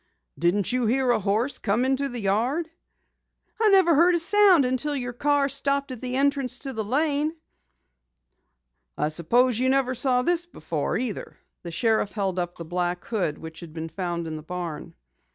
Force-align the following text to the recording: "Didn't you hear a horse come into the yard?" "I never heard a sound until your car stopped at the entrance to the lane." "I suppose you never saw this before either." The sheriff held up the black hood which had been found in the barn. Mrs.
"Didn't 0.39 0.71
you 0.71 0.87
hear 0.87 1.11
a 1.11 1.19
horse 1.19 1.59
come 1.59 1.85
into 1.85 2.09
the 2.09 2.21
yard?" 2.21 2.67
"I 3.61 3.69
never 3.69 3.93
heard 3.93 4.15
a 4.15 4.19
sound 4.19 4.65
until 4.65 4.95
your 4.95 5.13
car 5.13 5.47
stopped 5.47 5.91
at 5.91 6.01
the 6.01 6.15
entrance 6.15 6.57
to 6.57 6.73
the 6.73 6.83
lane." 6.83 7.35
"I 8.97 9.09
suppose 9.09 9.59
you 9.59 9.69
never 9.69 9.93
saw 9.93 10.23
this 10.23 10.47
before 10.47 10.97
either." 10.97 11.37
The 11.61 11.69
sheriff 11.69 12.13
held 12.13 12.39
up 12.39 12.57
the 12.57 12.65
black 12.65 13.05
hood 13.05 13.37
which 13.37 13.59
had 13.59 13.73
been 13.73 13.89
found 13.89 14.25
in 14.25 14.37
the 14.37 14.41
barn. 14.41 14.85
Mrs. 14.85 14.93